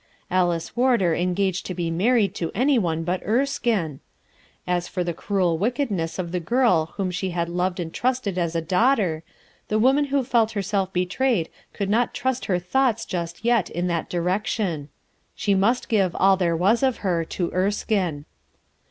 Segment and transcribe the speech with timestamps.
[0.31, 3.99] Alice Warder engaged to be married to any one but Erskine!
[4.67, 8.63] As'for the cruel wickedness of the girl whom she had loved and trusted as a
[8.63, 9.21] daughter,
[9.67, 14.09] the woman who felt herself betrayed could not trust her thoughts just yet in that
[14.09, 14.89] direction.
[15.35, 18.25] She must give all there was of her to Erskine.